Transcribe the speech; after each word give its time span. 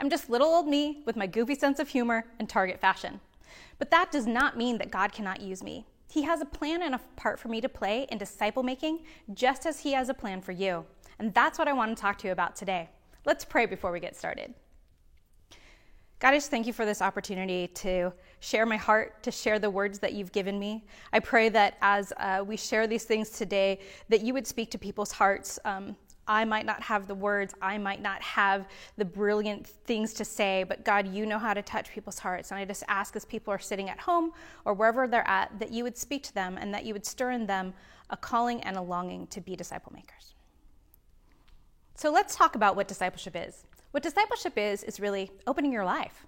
I'm 0.00 0.10
just 0.10 0.30
little 0.30 0.46
old 0.46 0.68
me 0.68 1.02
with 1.06 1.16
my 1.16 1.26
goofy 1.26 1.56
sense 1.56 1.80
of 1.80 1.88
humor 1.88 2.24
and 2.38 2.48
target 2.48 2.80
fashion. 2.80 3.20
But 3.78 3.90
that 3.90 4.12
does 4.12 4.26
not 4.26 4.56
mean 4.56 4.78
that 4.78 4.90
God 4.90 5.12
cannot 5.12 5.40
use 5.40 5.62
me. 5.62 5.86
He 6.08 6.22
has 6.22 6.40
a 6.40 6.46
plan 6.46 6.82
and 6.82 6.94
a 6.94 7.00
part 7.16 7.38
for 7.38 7.48
me 7.48 7.60
to 7.60 7.68
play 7.68 8.06
in 8.10 8.18
disciple 8.18 8.62
making, 8.62 9.00
just 9.34 9.66
as 9.66 9.80
He 9.80 9.92
has 9.92 10.08
a 10.08 10.14
plan 10.14 10.40
for 10.40 10.52
you. 10.52 10.84
And 11.18 11.34
that's 11.34 11.58
what 11.58 11.68
I 11.68 11.72
want 11.72 11.96
to 11.96 12.00
talk 12.00 12.16
to 12.18 12.28
you 12.28 12.32
about 12.32 12.54
today. 12.54 12.88
Let's 13.26 13.44
pray 13.44 13.66
before 13.66 13.90
we 13.90 14.00
get 14.00 14.16
started. 14.16 14.54
God, 16.20 16.30
I 16.30 16.36
just 16.36 16.50
thank 16.50 16.66
you 16.66 16.72
for 16.72 16.84
this 16.84 17.02
opportunity 17.02 17.68
to 17.68 18.12
share 18.40 18.66
my 18.66 18.76
heart, 18.76 19.22
to 19.22 19.30
share 19.30 19.58
the 19.58 19.70
words 19.70 19.98
that 20.00 20.14
you've 20.14 20.32
given 20.32 20.58
me. 20.58 20.84
I 21.12 21.20
pray 21.20 21.48
that 21.50 21.76
as 21.80 22.12
uh, 22.16 22.42
we 22.46 22.56
share 22.56 22.86
these 22.86 23.04
things 23.04 23.30
today, 23.30 23.80
that 24.08 24.22
you 24.22 24.32
would 24.32 24.46
speak 24.46 24.70
to 24.72 24.78
people's 24.78 25.12
hearts. 25.12 25.58
Um, 25.64 25.96
I 26.28 26.44
might 26.44 26.66
not 26.66 26.82
have 26.82 27.08
the 27.08 27.14
words, 27.14 27.54
I 27.62 27.78
might 27.78 28.02
not 28.02 28.22
have 28.22 28.68
the 28.98 29.04
brilliant 29.04 29.66
things 29.66 30.12
to 30.14 30.24
say, 30.24 30.62
but 30.62 30.84
God, 30.84 31.08
you 31.08 31.24
know 31.24 31.38
how 31.38 31.54
to 31.54 31.62
touch 31.62 31.90
people's 31.90 32.18
hearts. 32.18 32.50
And 32.50 32.60
I 32.60 32.66
just 32.66 32.84
ask 32.86 33.16
as 33.16 33.24
people 33.24 33.52
are 33.52 33.58
sitting 33.58 33.88
at 33.88 33.98
home 33.98 34.32
or 34.66 34.74
wherever 34.74 35.08
they're 35.08 35.26
at, 35.26 35.58
that 35.58 35.72
you 35.72 35.82
would 35.84 35.96
speak 35.96 36.22
to 36.24 36.34
them 36.34 36.58
and 36.58 36.72
that 36.74 36.84
you 36.84 36.92
would 36.92 37.06
stir 37.06 37.30
in 37.30 37.46
them 37.46 37.72
a 38.10 38.16
calling 38.16 38.62
and 38.62 38.76
a 38.76 38.82
longing 38.82 39.26
to 39.28 39.40
be 39.40 39.56
disciple 39.56 39.92
makers. 39.94 40.34
So 41.94 42.12
let's 42.12 42.36
talk 42.36 42.54
about 42.54 42.76
what 42.76 42.86
discipleship 42.86 43.34
is. 43.34 43.64
What 43.90 44.02
discipleship 44.02 44.56
is, 44.56 44.84
is 44.84 45.00
really 45.00 45.30
opening 45.46 45.72
your 45.72 45.84
life. 45.84 46.26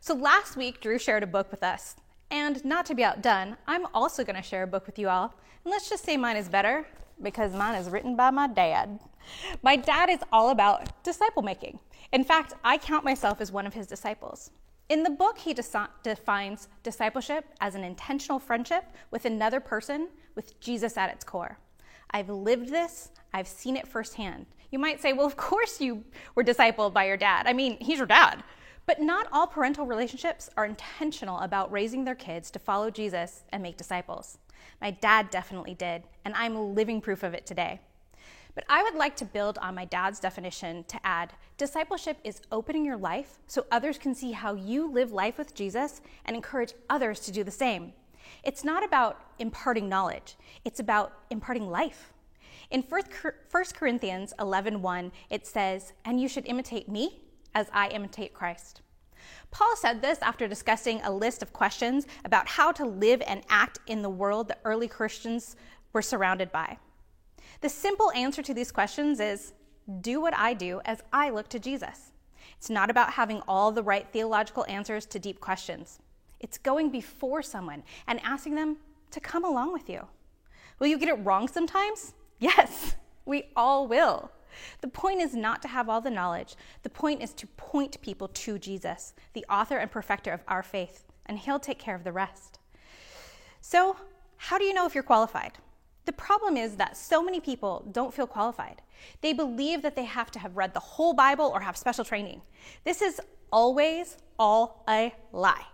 So 0.00 0.14
last 0.14 0.56
week, 0.56 0.80
Drew 0.80 0.98
shared 0.98 1.22
a 1.22 1.26
book 1.26 1.50
with 1.50 1.62
us. 1.62 1.96
And 2.30 2.64
not 2.64 2.84
to 2.86 2.94
be 2.94 3.04
outdone, 3.04 3.56
I'm 3.66 3.86
also 3.94 4.24
going 4.24 4.36
to 4.36 4.42
share 4.42 4.64
a 4.64 4.66
book 4.66 4.86
with 4.86 4.98
you 4.98 5.08
all. 5.08 5.32
And 5.64 5.70
let's 5.70 5.88
just 5.88 6.04
say 6.04 6.16
mine 6.16 6.36
is 6.36 6.48
better 6.48 6.86
because 7.22 7.52
mine 7.54 7.74
is 7.74 7.88
written 7.88 8.16
by 8.16 8.30
my 8.30 8.46
dad. 8.46 9.00
My 9.62 9.76
dad 9.76 10.10
is 10.10 10.20
all 10.32 10.50
about 10.50 11.02
disciple 11.02 11.42
making. 11.42 11.78
In 12.12 12.24
fact, 12.24 12.54
I 12.64 12.78
count 12.78 13.04
myself 13.04 13.40
as 13.40 13.50
one 13.50 13.66
of 13.66 13.74
his 13.74 13.86
disciples. 13.86 14.50
In 14.88 15.02
the 15.02 15.10
book, 15.10 15.36
he 15.38 15.52
defines 15.52 16.68
discipleship 16.82 17.44
as 17.60 17.74
an 17.74 17.82
intentional 17.82 18.38
friendship 18.38 18.84
with 19.10 19.24
another 19.24 19.58
person 19.58 20.08
with 20.36 20.58
Jesus 20.60 20.96
at 20.96 21.10
its 21.10 21.24
core. 21.24 21.58
I've 22.12 22.28
lived 22.28 22.68
this, 22.68 23.10
I've 23.34 23.48
seen 23.48 23.76
it 23.76 23.88
firsthand. 23.88 24.46
You 24.70 24.78
might 24.78 25.00
say, 25.00 25.12
well, 25.12 25.26
of 25.26 25.36
course 25.36 25.80
you 25.80 26.04
were 26.34 26.44
discipled 26.44 26.92
by 26.92 27.06
your 27.06 27.16
dad. 27.16 27.46
I 27.46 27.52
mean, 27.52 27.78
he's 27.80 27.98
your 27.98 28.06
dad. 28.06 28.44
But 28.86 29.00
not 29.00 29.26
all 29.32 29.48
parental 29.48 29.84
relationships 29.84 30.48
are 30.56 30.64
intentional 30.64 31.40
about 31.40 31.72
raising 31.72 32.04
their 32.04 32.14
kids 32.14 32.52
to 32.52 32.60
follow 32.60 32.88
Jesus 32.88 33.42
and 33.50 33.60
make 33.60 33.76
disciples. 33.76 34.38
My 34.80 34.92
dad 34.92 35.30
definitely 35.30 35.74
did, 35.74 36.04
and 36.24 36.34
I'm 36.36 36.74
living 36.74 37.00
proof 37.00 37.24
of 37.24 37.34
it 37.34 37.46
today. 37.46 37.80
But 38.54 38.64
I 38.68 38.84
would 38.84 38.94
like 38.94 39.16
to 39.16 39.24
build 39.24 39.58
on 39.58 39.74
my 39.74 39.84
dad's 39.84 40.20
definition 40.20 40.84
to 40.84 41.04
add 41.04 41.32
discipleship 41.58 42.18
is 42.22 42.40
opening 42.52 42.84
your 42.84 42.96
life 42.96 43.38
so 43.48 43.66
others 43.70 43.98
can 43.98 44.14
see 44.14 44.32
how 44.32 44.54
you 44.54 44.90
live 44.90 45.12
life 45.12 45.36
with 45.36 45.54
Jesus 45.54 46.00
and 46.24 46.36
encourage 46.36 46.72
others 46.88 47.20
to 47.20 47.32
do 47.32 47.42
the 47.42 47.50
same. 47.50 47.92
It's 48.44 48.64
not 48.64 48.84
about 48.84 49.20
imparting 49.38 49.88
knowledge, 49.88 50.36
it's 50.64 50.80
about 50.80 51.12
imparting 51.28 51.68
life. 51.68 52.12
In 52.70 52.82
1 52.82 53.74
Corinthians 53.74 54.32
11:1, 54.38 55.12
it 55.28 55.46
says, 55.46 55.92
"And 56.04 56.20
you 56.20 56.28
should 56.28 56.46
imitate 56.46 56.88
me 56.88 57.25
as 57.56 57.70
I 57.72 57.88
imitate 57.88 58.34
Christ." 58.34 58.82
Paul 59.50 59.74
said 59.76 60.02
this 60.02 60.18
after 60.20 60.46
discussing 60.46 61.00
a 61.00 61.10
list 61.10 61.42
of 61.42 61.52
questions 61.52 62.06
about 62.24 62.46
how 62.46 62.70
to 62.72 62.84
live 62.84 63.22
and 63.26 63.42
act 63.48 63.78
in 63.86 64.02
the 64.02 64.10
world 64.10 64.46
the 64.46 64.58
early 64.64 64.86
Christians 64.86 65.56
were 65.92 66.02
surrounded 66.02 66.52
by. 66.52 66.78
The 67.62 67.70
simple 67.70 68.12
answer 68.12 68.42
to 68.42 68.52
these 68.52 68.70
questions 68.70 69.18
is 69.18 69.54
do 70.00 70.20
what 70.20 70.36
I 70.36 70.52
do 70.52 70.82
as 70.84 71.02
I 71.12 71.30
look 71.30 71.48
to 71.48 71.58
Jesus. 71.58 72.12
It's 72.58 72.68
not 72.68 72.90
about 72.90 73.14
having 73.14 73.40
all 73.48 73.72
the 73.72 73.82
right 73.82 74.06
theological 74.12 74.66
answers 74.68 75.06
to 75.06 75.18
deep 75.18 75.40
questions. 75.40 75.98
It's 76.38 76.58
going 76.58 76.90
before 76.90 77.42
someone 77.42 77.82
and 78.06 78.20
asking 78.22 78.56
them 78.56 78.76
to 79.12 79.20
come 79.20 79.44
along 79.44 79.72
with 79.72 79.88
you. 79.88 80.06
Will 80.78 80.88
you 80.88 80.98
get 80.98 81.08
it 81.08 81.24
wrong 81.24 81.48
sometimes? 81.48 82.12
Yes, 82.38 82.96
we 83.24 83.50
all 83.56 83.88
will. 83.88 84.30
The 84.80 84.88
point 84.88 85.20
is 85.20 85.34
not 85.34 85.62
to 85.62 85.68
have 85.68 85.88
all 85.88 86.00
the 86.00 86.10
knowledge. 86.10 86.54
The 86.82 86.90
point 86.90 87.22
is 87.22 87.32
to 87.34 87.46
point 87.46 88.00
people 88.00 88.28
to 88.28 88.58
Jesus, 88.58 89.14
the 89.32 89.44
author 89.50 89.78
and 89.78 89.90
perfecter 89.90 90.32
of 90.32 90.42
our 90.48 90.62
faith, 90.62 91.04
and 91.26 91.38
He'll 91.38 91.58
take 91.58 91.78
care 91.78 91.94
of 91.94 92.04
the 92.04 92.12
rest. 92.12 92.58
So, 93.60 93.96
how 94.36 94.58
do 94.58 94.64
you 94.64 94.74
know 94.74 94.86
if 94.86 94.94
you're 94.94 95.02
qualified? 95.02 95.52
The 96.04 96.12
problem 96.12 96.56
is 96.56 96.76
that 96.76 96.96
so 96.96 97.22
many 97.22 97.40
people 97.40 97.88
don't 97.90 98.14
feel 98.14 98.26
qualified. 98.26 98.80
They 99.20 99.32
believe 99.32 99.82
that 99.82 99.96
they 99.96 100.04
have 100.04 100.30
to 100.32 100.38
have 100.38 100.56
read 100.56 100.72
the 100.72 100.80
whole 100.80 101.14
Bible 101.14 101.50
or 101.52 101.60
have 101.60 101.76
special 101.76 102.04
training. 102.04 102.42
This 102.84 103.02
is 103.02 103.20
always 103.50 104.16
all 104.38 104.84
a 104.88 105.14
lie. 105.32 105.64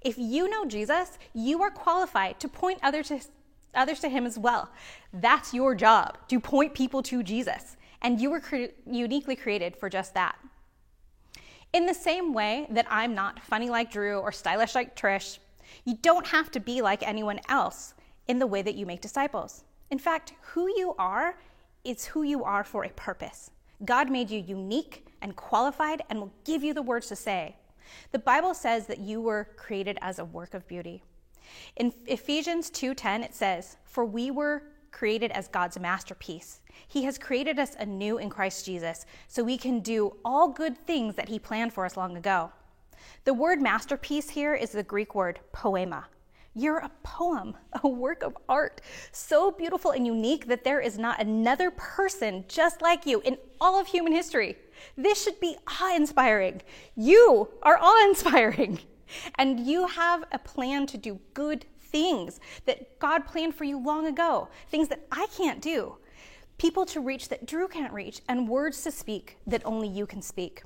If 0.00 0.16
you 0.16 0.48
know 0.48 0.64
Jesus, 0.64 1.18
you 1.34 1.62
are 1.62 1.70
qualified 1.70 2.40
to 2.40 2.48
point 2.48 2.78
others 2.82 3.08
to 3.08 3.20
others 3.74 4.00
to 4.00 4.08
him 4.08 4.26
as 4.26 4.38
well. 4.38 4.70
That's 5.12 5.54
your 5.54 5.74
job, 5.74 6.18
to 6.28 6.40
point 6.40 6.74
people 6.74 7.02
to 7.04 7.22
Jesus. 7.22 7.76
And 8.02 8.20
you 8.20 8.30
were 8.30 8.40
cre- 8.40 8.74
uniquely 8.86 9.36
created 9.36 9.76
for 9.76 9.88
just 9.88 10.14
that. 10.14 10.36
In 11.72 11.86
the 11.86 11.94
same 11.94 12.32
way 12.32 12.66
that 12.70 12.86
I'm 12.90 13.14
not 13.14 13.40
funny 13.40 13.70
like 13.70 13.92
Drew 13.92 14.18
or 14.18 14.32
stylish 14.32 14.74
like 14.74 14.96
Trish, 14.96 15.38
you 15.84 15.96
don't 16.02 16.26
have 16.26 16.50
to 16.52 16.60
be 16.60 16.82
like 16.82 17.06
anyone 17.06 17.40
else 17.48 17.94
in 18.26 18.38
the 18.38 18.46
way 18.46 18.62
that 18.62 18.74
you 18.74 18.86
make 18.86 19.00
disciples. 19.00 19.64
In 19.90 19.98
fact, 19.98 20.34
who 20.40 20.68
you 20.68 20.94
are 20.98 21.38
is 21.84 22.06
who 22.06 22.22
you 22.22 22.44
are 22.44 22.64
for 22.64 22.84
a 22.84 22.90
purpose. 22.90 23.50
God 23.84 24.10
made 24.10 24.30
you 24.30 24.40
unique 24.40 25.06
and 25.22 25.36
qualified 25.36 26.02
and 26.10 26.20
will 26.20 26.32
give 26.44 26.62
you 26.62 26.74
the 26.74 26.82
words 26.82 27.06
to 27.08 27.16
say. 27.16 27.56
The 28.12 28.18
Bible 28.18 28.54
says 28.54 28.86
that 28.86 28.98
you 28.98 29.20
were 29.20 29.48
created 29.56 29.98
as 30.00 30.18
a 30.18 30.24
work 30.24 30.54
of 30.54 30.66
beauty. 30.66 31.02
In 31.76 31.92
Ephesians 32.06 32.70
2:10 32.70 33.22
it 33.24 33.34
says, 33.34 33.76
"For 33.84 34.04
we 34.04 34.30
were 34.30 34.62
created 34.90 35.30
as 35.32 35.48
God's 35.48 35.78
masterpiece. 35.78 36.60
He 36.86 37.04
has 37.04 37.18
created 37.18 37.58
us 37.58 37.76
anew 37.78 38.18
in 38.18 38.30
Christ 38.30 38.64
Jesus 38.64 39.06
so 39.28 39.42
we 39.42 39.56
can 39.56 39.80
do 39.80 40.16
all 40.24 40.48
good 40.48 40.78
things 40.78 41.14
that 41.16 41.28
he 41.28 41.38
planned 41.38 41.72
for 41.72 41.84
us 41.84 41.96
long 41.96 42.16
ago." 42.16 42.52
The 43.24 43.34
word 43.34 43.60
masterpiece 43.60 44.30
here 44.30 44.54
is 44.54 44.72
the 44.72 44.82
Greek 44.82 45.14
word 45.14 45.40
poema. 45.52 46.06
You're 46.54 46.78
a 46.78 46.90
poem, 47.02 47.54
a 47.84 47.88
work 47.88 48.22
of 48.22 48.36
art, 48.48 48.80
so 49.12 49.50
beautiful 49.50 49.92
and 49.92 50.06
unique 50.06 50.46
that 50.46 50.64
there 50.64 50.80
is 50.80 50.98
not 50.98 51.20
another 51.20 51.70
person 51.70 52.44
just 52.48 52.82
like 52.82 53.06
you 53.06 53.20
in 53.20 53.38
all 53.60 53.78
of 53.78 53.86
human 53.86 54.12
history. 54.12 54.56
This 54.96 55.22
should 55.22 55.38
be 55.38 55.56
awe 55.68 55.94
inspiring. 55.94 56.62
You 56.96 57.48
are 57.62 57.78
awe 57.80 58.08
inspiring. 58.08 58.80
And 59.34 59.66
you 59.66 59.88
have 59.88 60.22
a 60.30 60.38
plan 60.38 60.86
to 60.86 60.96
do 60.96 61.18
good 61.34 61.66
things 61.90 62.40
that 62.66 62.98
God 62.98 63.26
planned 63.26 63.54
for 63.54 63.64
you 63.64 63.78
long 63.78 64.06
ago, 64.06 64.48
things 64.68 64.88
that 64.88 65.06
I 65.10 65.26
can't 65.36 65.60
do, 65.60 65.96
people 66.58 66.86
to 66.86 67.00
reach 67.00 67.28
that 67.28 67.46
Drew 67.46 67.68
can't 67.68 67.92
reach, 67.92 68.20
and 68.28 68.48
words 68.48 68.82
to 68.82 68.90
speak 68.90 69.38
that 69.46 69.62
only 69.64 69.88
you 69.88 70.06
can 70.06 70.22
speak. 70.22 70.62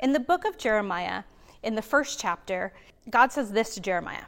In 0.00 0.12
the 0.12 0.20
book 0.20 0.44
of 0.44 0.58
Jeremiah, 0.58 1.24
in 1.62 1.74
the 1.74 1.82
first 1.82 2.18
chapter, 2.20 2.72
God 3.10 3.32
says 3.32 3.50
this 3.50 3.74
to 3.74 3.80
Jeremiah 3.80 4.24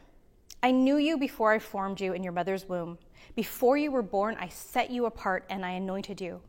I 0.63 0.71
knew 0.73 0.97
you 0.97 1.17
before 1.19 1.53
I 1.53 1.59
formed 1.59 2.01
you 2.01 2.13
in 2.13 2.23
your 2.23 2.33
mother's 2.33 2.69
womb. 2.69 2.99
Before 3.37 3.77
you 3.77 3.93
were 3.93 4.03
born, 4.03 4.37
I 4.41 4.49
set 4.49 4.91
you 4.91 5.07
apart 5.07 5.45
and 5.49 5.65
I 5.65 5.71
anointed 5.71 6.21
you. 6.21 6.41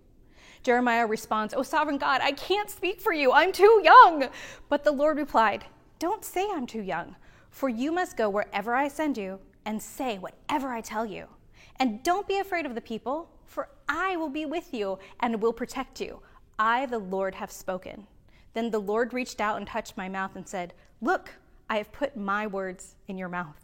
Jeremiah 0.63 1.06
responds, 1.06 1.53
Oh, 1.53 1.63
sovereign 1.63 1.97
God, 1.97 2.22
I 2.23 2.31
can't 2.31 2.69
speak 2.69 3.00
for 3.00 3.13
you. 3.13 3.31
I'm 3.31 3.51
too 3.51 3.81
young. 3.84 4.29
But 4.67 4.84
the 4.84 4.91
Lord 4.91 5.17
replied, 5.17 5.66
don't 6.00 6.23
say 6.23 6.47
I'm 6.50 6.66
too 6.66 6.81
young, 6.81 7.17
for 7.51 7.67
you 7.67 7.91
must 7.91 8.16
go 8.16 8.29
wherever 8.29 8.73
I 8.73 8.88
send 8.88 9.17
you 9.17 9.40
and 9.69 9.80
say 9.80 10.18
whatever 10.18 10.74
I 10.74 10.81
tell 10.81 11.06
you. 11.06 11.28
And 11.75 12.02
don't 12.02 12.28
be 12.28 12.40
afraid 12.40 12.66
of 12.66 12.74
the 12.74 12.81
people, 12.81 13.30
for 13.46 13.69
I 13.88 14.16
will 14.16 14.30
be 14.30 14.44
with 14.47 14.74
you 14.74 14.97
and 15.19 15.40
will 15.40 15.53
protect 15.53 16.02
you. 16.02 16.22
I, 16.57 16.88
the 16.88 16.97
Lord, 16.97 17.35
have 17.35 17.52
spoken. 17.52 18.08
Then 18.56 18.72
the 18.72 18.79
Lord 18.79 19.13
reached 19.13 19.40
out 19.40 19.58
and 19.58 19.68
touched 19.68 19.96
my 19.96 20.09
mouth 20.09 20.35
and 20.35 20.47
said, 20.47 20.73
Look, 21.02 21.35
I 21.70 21.78
have 21.78 21.91
put 21.91 22.17
my 22.17 22.47
words 22.47 22.96
in 23.08 23.16
your 23.16 23.29
mouth. 23.29 23.64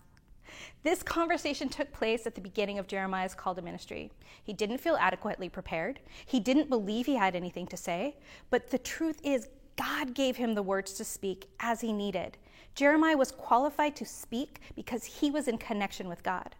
This 0.83 1.01
conversation 1.01 1.69
took 1.69 1.91
place 1.91 2.27
at 2.27 2.35
the 2.35 2.41
beginning 2.41 2.77
of 2.77 2.85
Jeremiah's 2.85 3.33
call 3.33 3.55
to 3.55 3.63
ministry. 3.63 4.11
He 4.43 4.53
didn't 4.53 4.77
feel 4.77 4.97
adequately 4.97 5.49
prepared. 5.49 6.01
He 6.27 6.39
didn't 6.39 6.69
believe 6.69 7.07
he 7.07 7.15
had 7.15 7.35
anything 7.35 7.65
to 7.65 7.77
say. 7.77 8.17
But 8.51 8.69
the 8.69 8.77
truth 8.77 9.19
is, 9.23 9.47
God 9.77 10.13
gave 10.13 10.37
him 10.37 10.53
the 10.53 10.63
words 10.63 10.93
to 10.93 11.03
speak 11.03 11.47
as 11.59 11.81
he 11.81 11.91
needed. 11.91 12.37
Jeremiah 12.75 13.17
was 13.17 13.31
qualified 13.31 13.95
to 13.97 14.05
speak 14.05 14.59
because 14.75 15.05
he 15.05 15.31
was 15.31 15.47
in 15.47 15.57
connection 15.57 16.07
with 16.07 16.23
God. 16.23 16.55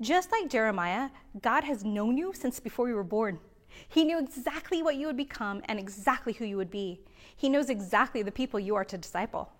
Just 0.00 0.30
like 0.30 0.50
Jeremiah, 0.50 1.10
God 1.40 1.64
has 1.64 1.84
known 1.84 2.16
you 2.16 2.32
since 2.34 2.60
before 2.60 2.88
you 2.88 2.94
were 2.94 3.02
born. 3.02 3.38
He 3.88 4.04
knew 4.04 4.18
exactly 4.18 4.82
what 4.82 4.96
you 4.96 5.06
would 5.06 5.16
become 5.16 5.62
and 5.66 5.78
exactly 5.78 6.32
who 6.32 6.44
you 6.44 6.56
would 6.56 6.70
be. 6.70 7.00
He 7.36 7.48
knows 7.48 7.70
exactly 7.70 8.22
the 8.22 8.32
people 8.32 8.60
you 8.60 8.74
are 8.74 8.84
to 8.84 8.98
disciple. 8.98 9.50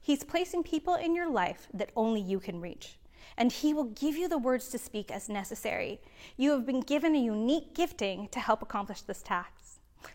He's 0.00 0.24
placing 0.24 0.64
people 0.64 0.96
in 0.96 1.14
your 1.14 1.30
life 1.30 1.68
that 1.74 1.92
only 1.94 2.20
you 2.20 2.40
can 2.40 2.60
reach. 2.60 2.98
And 3.36 3.52
He 3.52 3.72
will 3.72 3.84
give 3.84 4.16
you 4.16 4.28
the 4.28 4.38
words 4.38 4.68
to 4.68 4.78
speak 4.78 5.10
as 5.10 5.28
necessary. 5.28 6.00
You 6.36 6.50
have 6.50 6.66
been 6.66 6.80
given 6.80 7.14
a 7.14 7.20
unique 7.20 7.74
gifting 7.74 8.28
to 8.28 8.40
help 8.40 8.62
accomplish 8.62 9.02
this 9.02 9.22
task. 9.22 9.61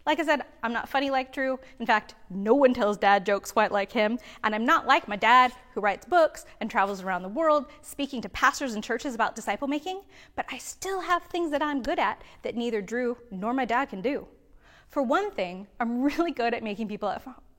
Like 0.05 0.19
I 0.19 0.25
said, 0.25 0.43
I'm 0.63 0.73
not 0.73 0.89
funny 0.89 1.09
like 1.09 1.33
Drew. 1.33 1.59
In 1.79 1.85
fact, 1.85 2.15
no 2.29 2.53
one 2.53 2.73
tells 2.73 2.97
dad 2.97 3.25
jokes 3.25 3.51
quite 3.51 3.71
like 3.71 3.91
him. 3.91 4.19
And 4.43 4.53
I'm 4.53 4.65
not 4.65 4.87
like 4.87 5.07
my 5.07 5.15
dad, 5.15 5.53
who 5.73 5.81
writes 5.81 6.05
books 6.05 6.45
and 6.59 6.69
travels 6.69 7.01
around 7.01 7.23
the 7.23 7.29
world 7.29 7.67
speaking 7.81 8.21
to 8.21 8.29
pastors 8.29 8.73
and 8.73 8.83
churches 8.83 9.15
about 9.15 9.35
disciple 9.35 9.67
making. 9.67 10.01
But 10.35 10.45
I 10.51 10.57
still 10.57 11.01
have 11.01 11.23
things 11.23 11.51
that 11.51 11.61
I'm 11.61 11.81
good 11.81 11.99
at 11.99 12.21
that 12.43 12.55
neither 12.55 12.81
Drew 12.81 13.17
nor 13.31 13.53
my 13.53 13.65
dad 13.65 13.89
can 13.89 14.01
do. 14.01 14.27
For 14.89 15.03
one 15.03 15.31
thing, 15.31 15.67
I'm 15.79 16.01
really 16.17 16.31
good 16.31 16.53
at 16.53 16.63
making 16.63 16.87
people 16.87 17.13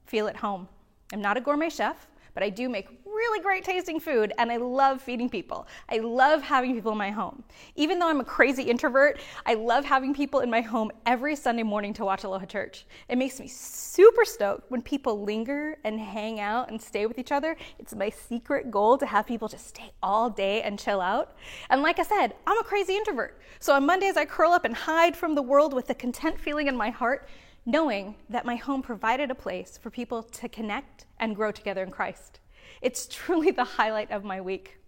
feel 0.07 0.29
at 0.29 0.37
home. 0.37 0.69
I'm 1.13 1.21
not 1.23 1.37
a 1.37 1.41
gourmet 1.41 1.71
chef, 1.71 2.07
but 2.35 2.43
I 2.43 2.51
do 2.51 2.69
make 2.69 2.98
really 3.19 3.43
great 3.43 3.65
tasting 3.65 3.99
food 3.99 4.33
and 4.39 4.51
I 4.51 4.59
love 4.59 5.03
feeding 5.03 5.29
people. 5.29 5.67
I 5.89 5.99
love 5.99 6.41
having 6.41 6.73
people 6.73 6.93
in 6.93 6.99
my 6.99 7.11
home. 7.11 7.43
Even 7.75 7.99
though 7.99 8.09
I'm 8.09 8.21
a 8.21 8.25
crazy 8.25 8.63
introvert, 8.63 9.19
I 9.45 9.55
love 9.55 9.85
having 9.85 10.15
people 10.15 10.41
in 10.41 10.49
my 10.49 10.61
home 10.61 10.93
every 11.05 11.35
Sunday 11.35 11.65
morning 11.65 11.93
to 11.95 12.05
watch 12.05 12.23
Aloha 12.23 12.47
Church. 12.47 12.87
It 13.09 13.19
makes 13.19 13.41
me 13.41 13.49
super 13.49 14.25
stoked 14.25 14.71
when 14.71 14.83
people 14.83 15.25
linger 15.25 15.79
and 15.83 15.99
hang 15.99 16.39
out 16.39 16.71
and 16.71 16.81
stay 16.81 17.07
with 17.07 17.19
each 17.19 17.33
other. 17.33 17.57
It's 17.81 17.93
my 17.93 18.09
secret 18.09 18.71
goal 18.71 18.97
to 18.99 19.07
have 19.07 19.27
people 19.27 19.49
just 19.49 19.67
stay 19.67 19.91
all 20.01 20.31
day 20.31 20.63
and 20.63 20.79
chill 20.79 21.01
out. 21.01 21.37
And 21.71 21.83
like 21.83 21.99
I 21.99 22.05
said, 22.05 22.35
I'm 22.47 22.59
a 22.59 22.65
crazy 22.65 22.95
introvert. 22.95 23.41
So 23.59 23.75
on 23.75 23.85
Mondays, 23.85 24.17
I 24.17 24.27
curl 24.27 24.53
up 24.53 24.65
and 24.65 24.75
hide 24.75 25.17
from 25.17 25.35
the 25.35 25.43
world 25.43 25.75
with 25.75 25.91
a 25.91 25.95
content 25.95 26.39
feeling 26.39 26.69
in 26.69 26.77
my 26.77 26.91
heart 26.91 27.29
knowing 27.67 28.15
that 28.31 28.47
my 28.47 28.57
home 28.57 28.81
provided 28.81 29.31
a 29.31 29.35
place 29.35 29.79
for 29.83 29.91
people 29.91 30.23
to 30.23 30.49
connect 30.49 31.05
and 31.21 31.37
grow 31.37 31.53
together 31.53 31.83
in 31.83 31.91
Christ. 31.91 32.41
It's 32.81 33.07
truly 33.11 33.51
the 33.51 33.65
highlight 33.65 34.11
of 34.11 34.25
my 34.25 34.41
week. 34.41 34.79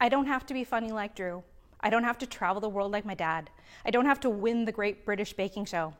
I 0.00 0.08
don't 0.08 0.26
have 0.26 0.46
to 0.46 0.54
be 0.54 0.64
funny 0.64 0.92
like 0.92 1.14
Drew. 1.14 1.42
I 1.80 1.90
don't 1.90 2.04
have 2.04 2.18
to 2.18 2.26
travel 2.26 2.60
the 2.60 2.68
world 2.68 2.92
like 2.92 3.04
my 3.04 3.14
dad. 3.14 3.50
I 3.84 3.90
don't 3.90 4.06
have 4.06 4.20
to 4.20 4.30
win 4.30 4.64
the 4.64 4.72
Great 4.72 5.04
British 5.04 5.32
Baking 5.32 5.66
Show. 5.66 5.94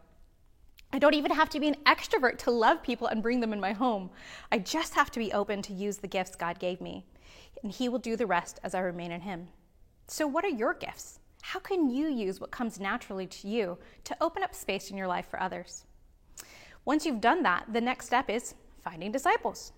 I 0.92 0.98
don't 0.98 1.14
even 1.14 1.32
have 1.32 1.50
to 1.50 1.60
be 1.60 1.68
an 1.68 1.76
extrovert 1.84 2.38
to 2.38 2.50
love 2.50 2.82
people 2.82 3.08
and 3.08 3.22
bring 3.22 3.40
them 3.40 3.52
in 3.52 3.60
my 3.60 3.72
home. 3.72 4.10
I 4.50 4.58
just 4.58 4.94
have 4.94 5.10
to 5.12 5.18
be 5.18 5.32
open 5.32 5.62
to 5.62 5.72
use 5.72 5.98
the 5.98 6.06
gifts 6.06 6.36
God 6.36 6.58
gave 6.58 6.80
me, 6.80 7.04
and 7.62 7.72
He 7.72 7.88
will 7.88 7.98
do 7.98 8.16
the 8.16 8.26
rest 8.26 8.60
as 8.62 8.74
I 8.74 8.80
remain 8.80 9.12
in 9.12 9.20
Him. 9.20 9.48
So, 10.06 10.26
what 10.26 10.44
are 10.44 10.48
your 10.48 10.74
gifts? 10.74 11.18
How 11.42 11.60
can 11.60 11.90
you 11.90 12.08
use 12.08 12.40
what 12.40 12.50
comes 12.50 12.80
naturally 12.80 13.26
to 13.26 13.48
you 13.48 13.78
to 14.04 14.16
open 14.20 14.42
up 14.42 14.54
space 14.54 14.90
in 14.90 14.96
your 14.96 15.06
life 15.06 15.28
for 15.28 15.40
others? 15.40 15.84
Once 16.84 17.04
you've 17.04 17.20
done 17.20 17.42
that, 17.42 17.66
the 17.72 17.80
next 17.80 18.06
step 18.06 18.30
is 18.30 18.54
finding 18.82 19.12
disciples. 19.12 19.72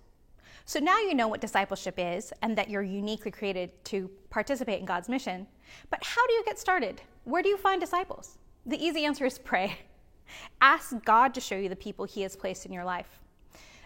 So 0.69 0.77
now 0.77 0.99
you 0.99 1.15
know 1.15 1.27
what 1.27 1.41
discipleship 1.41 1.95
is 1.97 2.31
and 2.43 2.55
that 2.55 2.69
you're 2.69 2.83
uniquely 2.83 3.31
created 3.31 3.71
to 3.85 4.07
participate 4.29 4.79
in 4.79 4.85
God's 4.85 5.09
mission. 5.09 5.47
But 5.89 6.03
how 6.03 6.27
do 6.27 6.33
you 6.33 6.45
get 6.45 6.59
started? 6.59 7.01
Where 7.23 7.41
do 7.41 7.49
you 7.49 7.57
find 7.57 7.81
disciples? 7.81 8.37
The 8.67 8.77
easy 8.77 9.03
answer 9.03 9.25
is 9.25 9.39
pray. 9.39 9.79
Ask 10.61 10.93
God 11.05 11.33
to 11.33 11.41
show 11.41 11.55
you 11.55 11.69
the 11.69 11.75
people 11.75 12.05
He 12.05 12.21
has 12.21 12.35
placed 12.35 12.67
in 12.67 12.71
your 12.71 12.83
life. 12.83 13.19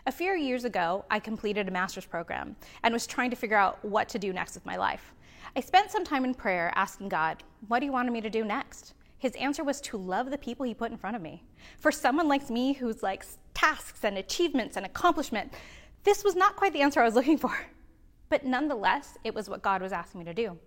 A 0.07 0.11
few 0.11 0.33
years 0.33 0.65
ago, 0.65 1.05
I 1.09 1.21
completed 1.21 1.69
a 1.69 1.71
master's 1.71 2.05
program 2.05 2.57
and 2.83 2.93
was 2.93 3.07
trying 3.07 3.29
to 3.29 3.37
figure 3.37 3.55
out 3.55 3.79
what 3.85 4.09
to 4.09 4.19
do 4.19 4.33
next 4.33 4.53
with 4.53 4.65
my 4.65 4.75
life. 4.75 5.13
I 5.55 5.61
spent 5.61 5.89
some 5.89 6.03
time 6.03 6.25
in 6.25 6.33
prayer 6.33 6.69
asking 6.75 7.07
God, 7.07 7.43
What 7.69 7.79
do 7.79 7.85
you 7.85 7.93
want 7.93 8.11
me 8.11 8.19
to 8.19 8.29
do 8.29 8.43
next? 8.43 8.93
His 9.19 9.35
answer 9.35 9.63
was 9.63 9.79
to 9.79 9.95
love 9.95 10.31
the 10.31 10.37
people 10.37 10.65
He 10.65 10.73
put 10.73 10.91
in 10.91 10.97
front 10.97 11.15
of 11.15 11.21
me. 11.21 11.43
For 11.77 11.93
someone 11.93 12.27
like 12.27 12.49
me 12.49 12.73
who's 12.73 13.01
like 13.01 13.25
tasks 13.53 14.03
and 14.03 14.17
achievements 14.17 14.75
and 14.75 14.85
accomplishment, 14.85 15.53
this 16.03 16.23
was 16.23 16.35
not 16.35 16.55
quite 16.55 16.73
the 16.73 16.81
answer 16.81 17.01
I 17.01 17.05
was 17.05 17.15
looking 17.15 17.37
for, 17.37 17.55
but 18.29 18.45
nonetheless, 18.45 19.17
it 19.23 19.33
was 19.33 19.49
what 19.49 19.61
God 19.61 19.81
was 19.81 19.91
asking 19.91 20.19
me 20.19 20.25
to 20.25 20.33
do. 20.33 20.57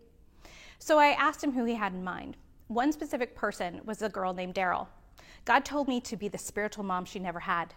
So 0.79 0.99
I 0.99 1.09
asked 1.09 1.43
him 1.43 1.53
who 1.53 1.65
he 1.65 1.75
had 1.75 1.93
in 1.93 2.05
mind. 2.05 2.37
One 2.69 2.93
specific 2.93 3.35
person 3.35 3.81
was 3.85 4.03
a 4.03 4.09
girl 4.09 4.33
named 4.33 4.55
Daryl. 4.55 4.89
God 5.45 5.65
told 5.65 5.89
me 5.89 6.01
to 6.01 6.17
be 6.17 6.29
the 6.29 6.39
spiritual 6.39 6.85
mom 6.85 7.05
she 7.05 7.19
never 7.19 7.39
had. 7.39 7.73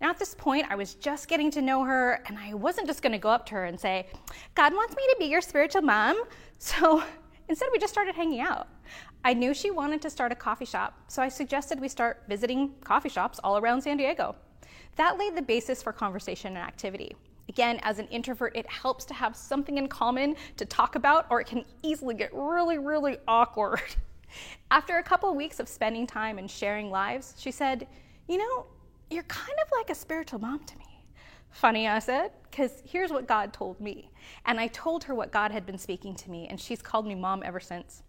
Now, 0.00 0.10
at 0.10 0.18
this 0.18 0.34
point, 0.34 0.66
I 0.70 0.76
was 0.76 0.94
just 0.94 1.28
getting 1.28 1.50
to 1.50 1.60
know 1.60 1.84
her, 1.84 2.22
and 2.26 2.38
I 2.38 2.54
wasn't 2.54 2.86
just 2.86 3.02
going 3.02 3.12
to 3.12 3.18
go 3.18 3.28
up 3.28 3.44
to 3.46 3.54
her 3.54 3.64
and 3.66 3.78
say, 3.78 4.06
God 4.54 4.72
wants 4.72 4.96
me 4.96 5.02
to 5.10 5.16
be 5.18 5.26
your 5.26 5.40
spiritual 5.40 5.82
mom. 5.82 6.22
So 6.62 7.02
instead, 7.48 7.70
we 7.72 7.78
just 7.78 7.90
started 7.90 8.14
hanging 8.14 8.42
out. 8.42 8.68
I 9.24 9.32
knew 9.32 9.54
she 9.54 9.70
wanted 9.70 10.02
to 10.02 10.10
start 10.10 10.30
a 10.30 10.34
coffee 10.34 10.66
shop, 10.66 11.00
so 11.08 11.22
I 11.22 11.30
suggested 11.30 11.80
we 11.80 11.88
start 11.88 12.22
visiting 12.28 12.74
coffee 12.84 13.08
shops 13.08 13.40
all 13.42 13.56
around 13.56 13.80
San 13.80 13.96
Diego. 13.96 14.36
That 14.96 15.18
laid 15.18 15.36
the 15.36 15.42
basis 15.42 15.82
for 15.82 15.92
conversation 15.92 16.56
and 16.56 16.58
activity. 16.58 17.14
Again, 17.48 17.80
as 17.82 17.98
an 17.98 18.06
introvert, 18.08 18.54
it 18.56 18.68
helps 18.68 19.04
to 19.06 19.14
have 19.14 19.34
something 19.34 19.78
in 19.78 19.88
common 19.88 20.36
to 20.56 20.64
talk 20.64 20.94
about, 20.94 21.26
or 21.30 21.40
it 21.40 21.46
can 21.46 21.64
easily 21.82 22.14
get 22.14 22.32
really, 22.32 22.78
really 22.78 23.18
awkward. 23.26 23.82
After 24.70 24.98
a 24.98 25.02
couple 25.02 25.28
of 25.28 25.34
weeks 25.34 25.58
of 25.58 25.68
spending 25.68 26.06
time 26.06 26.38
and 26.38 26.48
sharing 26.48 26.90
lives, 26.90 27.34
she 27.38 27.50
said, 27.50 27.88
You 28.28 28.38
know, 28.38 28.66
you're 29.10 29.24
kind 29.24 29.58
of 29.64 29.68
like 29.76 29.90
a 29.90 29.94
spiritual 29.94 30.38
mom 30.38 30.60
to 30.64 30.78
me. 30.78 31.04
Funny, 31.50 31.88
I 31.88 31.98
said, 31.98 32.30
because 32.48 32.82
here's 32.84 33.10
what 33.10 33.26
God 33.26 33.52
told 33.52 33.80
me. 33.80 34.10
And 34.46 34.60
I 34.60 34.68
told 34.68 35.02
her 35.04 35.14
what 35.14 35.32
God 35.32 35.50
had 35.50 35.66
been 35.66 35.78
speaking 35.78 36.14
to 36.14 36.30
me, 36.30 36.46
and 36.48 36.60
she's 36.60 36.80
called 36.80 37.06
me 37.06 37.16
mom 37.16 37.42
ever 37.44 37.58
since. 37.58 38.04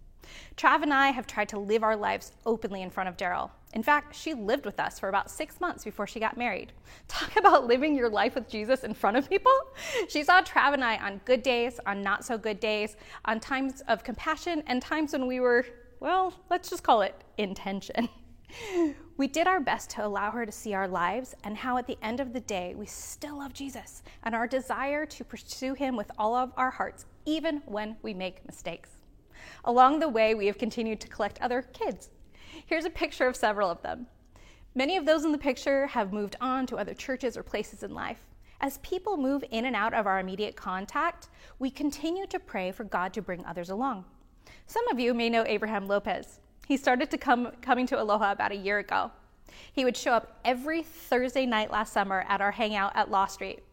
Trav 0.57 0.83
and 0.83 0.93
I 0.93 1.09
have 1.09 1.27
tried 1.27 1.49
to 1.49 1.59
live 1.59 1.83
our 1.83 1.95
lives 1.95 2.33
openly 2.45 2.81
in 2.81 2.89
front 2.89 3.09
of 3.09 3.17
Daryl. 3.17 3.49
In 3.73 3.83
fact, 3.83 4.15
she 4.15 4.33
lived 4.33 4.65
with 4.65 4.79
us 4.79 4.99
for 4.99 5.09
about 5.09 5.31
six 5.31 5.61
months 5.61 5.83
before 5.83 6.05
she 6.05 6.19
got 6.19 6.37
married. 6.37 6.73
Talk 7.07 7.35
about 7.37 7.67
living 7.67 7.95
your 7.95 8.09
life 8.09 8.35
with 8.35 8.49
Jesus 8.49 8.83
in 8.83 8.93
front 8.93 9.17
of 9.17 9.29
people. 9.29 9.53
She 10.09 10.23
saw 10.23 10.41
Trav 10.41 10.73
and 10.73 10.83
I 10.83 10.97
on 10.97 11.21
good 11.25 11.43
days, 11.43 11.79
on 11.85 12.01
not 12.01 12.25
so 12.25 12.37
good 12.37 12.59
days, 12.59 12.97
on 13.25 13.39
times 13.39 13.81
of 13.87 14.03
compassion, 14.03 14.63
and 14.67 14.81
times 14.81 15.13
when 15.13 15.27
we 15.27 15.39
were, 15.39 15.65
well, 15.99 16.33
let's 16.49 16.69
just 16.69 16.83
call 16.83 17.01
it 17.01 17.23
intention. 17.37 18.09
We 19.21 19.27
did 19.27 19.45
our 19.45 19.59
best 19.59 19.91
to 19.91 20.03
allow 20.03 20.31
her 20.31 20.47
to 20.47 20.51
see 20.51 20.73
our 20.73 20.87
lives 20.87 21.35
and 21.43 21.55
how 21.55 21.77
at 21.77 21.85
the 21.85 21.99
end 22.01 22.19
of 22.19 22.33
the 22.33 22.39
day 22.39 22.73
we 22.75 22.87
still 22.87 23.37
love 23.37 23.53
Jesus 23.53 24.01
and 24.23 24.33
our 24.33 24.47
desire 24.47 25.05
to 25.05 25.23
pursue 25.23 25.75
him 25.75 25.95
with 25.95 26.09
all 26.17 26.33
of 26.33 26.51
our 26.57 26.71
hearts, 26.71 27.05
even 27.27 27.61
when 27.67 27.97
we 28.01 28.15
make 28.15 28.43
mistakes. 28.47 28.89
Along 29.65 29.99
the 29.99 30.09
way, 30.09 30.33
we 30.33 30.47
have 30.47 30.57
continued 30.57 30.99
to 31.01 31.07
collect 31.07 31.41
other 31.41 31.61
kids. 31.61 32.09
Here's 32.65 32.85
a 32.85 32.89
picture 32.89 33.27
of 33.27 33.35
several 33.35 33.69
of 33.69 33.81
them. 33.81 34.07
Many 34.73 34.97
of 34.97 35.05
those 35.05 35.25
in 35.25 35.31
the 35.31 35.37
picture 35.37 35.87
have 35.87 36.13
moved 36.13 36.35
on 36.39 36.65
to 36.67 36.77
other 36.77 36.93
churches 36.93 37.35
or 37.35 37.43
places 37.43 37.83
in 37.83 37.93
life. 37.93 38.21
As 38.61 38.77
people 38.79 39.17
move 39.17 39.43
in 39.51 39.65
and 39.65 39.75
out 39.75 39.93
of 39.93 40.05
our 40.05 40.19
immediate 40.19 40.55
contact, 40.55 41.29
we 41.59 41.69
continue 41.69 42.27
to 42.27 42.39
pray 42.39 42.71
for 42.71 42.83
God 42.83 43.11
to 43.13 43.21
bring 43.21 43.43
others 43.45 43.69
along. 43.69 44.05
Some 44.67 44.87
of 44.89 44.99
you 44.99 45.13
may 45.13 45.29
know 45.29 45.43
Abraham 45.45 45.87
Lopez. 45.87 46.39
He 46.67 46.77
started 46.77 47.09
to 47.11 47.17
come 47.17 47.51
coming 47.61 47.87
to 47.87 48.01
Aloha 48.01 48.31
about 48.31 48.51
a 48.51 48.55
year 48.55 48.77
ago. 48.77 49.11
He 49.73 49.83
would 49.83 49.97
show 49.97 50.13
up 50.13 50.39
every 50.45 50.83
Thursday 50.83 51.45
night 51.45 51.71
last 51.71 51.91
summer 51.91 52.23
at 52.29 52.39
our 52.39 52.51
hangout 52.51 52.95
at 52.95 53.11
Law 53.11 53.25
Street. 53.25 53.63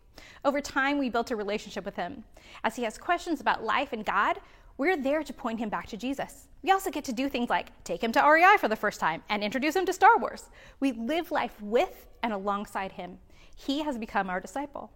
Over 0.45 0.61
time, 0.61 0.99
we 0.99 1.11
built 1.11 1.31
a 1.31 1.37
relationship 1.37 1.85
with 1.85 1.95
him. 1.95 2.25
As 2.65 2.75
he 2.75 2.83
has 2.83 2.99
questions 2.99 3.41
about 3.41 3.63
life 3.63 3.93
and 3.93 4.05
God, 4.05 4.41
we're 4.79 4.97
there 4.97 5.25
to 5.25 5.33
point 5.33 5.59
him 5.59 5.69
back 5.69 5.89
to 5.89 5.97
Jesus. 5.97 6.47
We 6.63 6.71
also 6.71 6.91
get 6.91 7.05
to 7.05 7.13
do 7.13 7.29
things 7.29 7.51
like 7.51 7.85
take 7.85 8.03
him 8.03 8.13
to 8.13 8.21
REI 8.21 8.57
for 8.59 8.69
the 8.69 8.77
first 8.77 9.01
time 9.01 9.23
and 9.29 9.43
introduce 9.43 9.77
him 9.77 9.85
to 9.87 9.93
Star 9.93 10.17
Wars. 10.19 10.49
We 10.81 10.93
live 10.93 11.31
life 11.31 11.61
with 11.61 12.07
and 12.23 12.33
alongside 12.33 12.93
him. 12.93 13.19
He 13.55 13.83
has 13.83 13.99
become 13.99 14.31
our 14.31 14.41
disciple. 14.41 14.93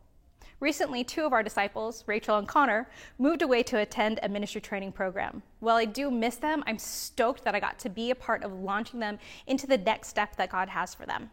Recently, 0.61 1.03
two 1.03 1.25
of 1.25 1.33
our 1.33 1.43
disciples, 1.43 2.05
Rachel 2.07 2.39
and 2.39 2.47
Connor, 2.47 2.89
moved 3.19 3.43
away 3.43 3.65
to 3.65 3.81
attend 3.81 4.21
a 4.23 4.29
ministry 4.29 4.61
training 4.61 4.93
program. 4.93 5.43
While 5.59 5.75
I 5.75 5.85
do 5.85 6.09
miss 6.09 6.37
them, 6.37 6.63
I'm 6.69 6.79
stoked 6.79 7.43
that 7.43 7.57
I 7.57 7.61
got 7.61 7.81
to 7.81 7.89
be 7.89 8.13
a 8.13 8.15
part 8.15 8.45
of 8.45 8.53
launching 8.53 9.01
them 9.01 9.19
into 9.49 9.67
the 9.67 9.79
next 9.79 10.09
step 10.09 10.37
that 10.37 10.51
God 10.51 10.69
has 10.69 10.95
for 10.95 11.05
them. 11.05 11.31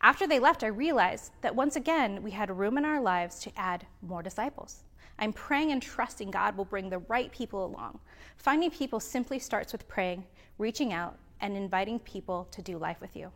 After 0.00 0.26
they 0.26 0.38
left, 0.38 0.62
I 0.62 0.68
realized 0.68 1.32
that 1.40 1.54
once 1.54 1.76
again, 1.76 2.22
we 2.22 2.30
had 2.30 2.50
room 2.50 2.78
in 2.78 2.84
our 2.84 3.00
lives 3.00 3.40
to 3.40 3.52
add 3.56 3.86
more 4.02 4.22
disciples. 4.22 4.84
I'm 5.18 5.32
praying 5.32 5.72
and 5.72 5.82
trusting 5.82 6.30
God 6.30 6.56
will 6.56 6.64
bring 6.64 6.90
the 6.90 6.98
right 6.98 7.32
people 7.32 7.64
along. 7.64 7.98
Finding 8.36 8.70
people 8.70 9.00
simply 9.00 9.38
starts 9.38 9.72
with 9.72 9.88
praying, 9.88 10.24
reaching 10.58 10.92
out, 10.92 11.16
and 11.40 11.56
inviting 11.56 11.98
people 12.00 12.46
to 12.50 12.62
do 12.62 12.78
life 12.78 13.00
with 13.00 13.16
you. 13.16 13.30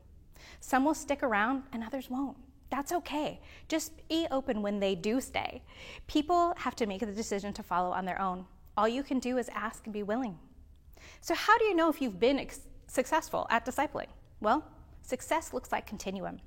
Some 0.60 0.84
will 0.84 0.94
stick 0.94 1.22
around 1.22 1.64
and 1.72 1.82
others 1.82 2.10
won't. 2.10 2.36
That's 2.70 2.92
okay. 2.92 3.40
Just 3.68 3.92
be 4.08 4.26
open 4.30 4.62
when 4.62 4.78
they 4.78 4.94
do 4.94 5.20
stay. 5.20 5.62
People 6.06 6.54
have 6.56 6.76
to 6.76 6.86
make 6.86 7.00
the 7.00 7.06
decision 7.06 7.52
to 7.54 7.62
follow 7.62 7.90
on 7.90 8.04
their 8.04 8.20
own. 8.20 8.46
All 8.76 8.88
you 8.88 9.02
can 9.02 9.18
do 9.18 9.38
is 9.38 9.48
ask 9.52 9.84
and 9.84 9.92
be 9.92 10.02
willing. 10.02 10.38
So, 11.20 11.34
how 11.34 11.58
do 11.58 11.64
you 11.64 11.74
know 11.74 11.90
if 11.90 12.00
you've 12.00 12.20
been 12.20 12.38
ex- 12.38 12.68
successful 12.86 13.46
at 13.50 13.66
discipling? 13.66 14.06
Well, 14.40 14.64
success 15.10 15.52
looks 15.52 15.72
like 15.72 15.86
continuum. 15.86 16.40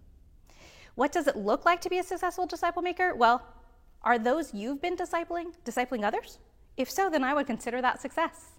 What 0.95 1.11
does 1.11 1.27
it 1.27 1.35
look 1.35 1.65
like 1.65 1.81
to 1.81 1.89
be 1.89 1.99
a 1.99 2.03
successful 2.03 2.47
disciple 2.47 2.81
maker? 2.81 3.13
Well, 3.15 3.45
are 4.01 4.17
those 4.17 4.53
you've 4.53 4.81
been 4.81 4.95
discipling 4.95 5.53
discipling 5.65 6.03
others? 6.03 6.39
If 6.77 6.89
so, 6.89 7.09
then 7.09 7.23
I 7.23 7.33
would 7.33 7.47
consider 7.47 7.81
that 7.81 8.01
success. 8.01 8.53